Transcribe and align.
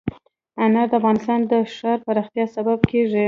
انار 0.65 0.87
د 0.91 0.93
افغانستان 0.99 1.39
د 1.51 1.53
ښاري 1.75 2.01
پراختیا 2.05 2.45
سبب 2.55 2.79
کېږي. 2.91 3.19